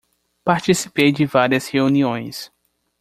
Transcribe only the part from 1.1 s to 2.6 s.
de várias reuniões